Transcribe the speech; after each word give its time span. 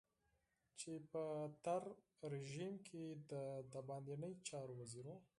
چې 0.79 0.91
په 1.11 1.23
تېر 1.65 1.83
رژيم 2.33 2.73
کې 2.87 3.03
د 3.71 3.73
بهرنيو 3.89 4.41
چارو 4.47 4.73
وزير 4.81 5.05
و. 5.09 5.17